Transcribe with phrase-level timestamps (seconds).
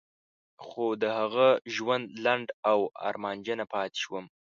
[0.65, 4.25] خو د هغه ژوند لنډ و او ارمانجنه پاتې شوم.